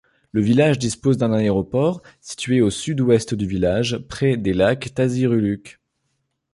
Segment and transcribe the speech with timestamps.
[0.31, 5.79] Le village dispose d'un aéroport, situé au sud-ouest du village, près des lacs Tasiruluuk.